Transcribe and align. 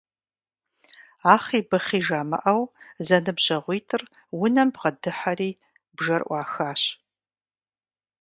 Ахъи-быхъи 1.33 1.99
жамыӀэу 2.07 2.61
зэныбжьэгъуитӀыр 3.05 4.03
унэм 4.43 4.69
бгъэдыхьэри 4.73 5.51
бжэр 5.97 6.21
Ӏуахащ. 6.25 6.81